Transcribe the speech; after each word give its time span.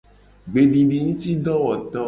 Gbedidingutidowoto. 0.51 1.99